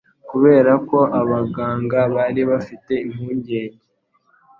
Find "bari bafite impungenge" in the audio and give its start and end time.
2.15-3.61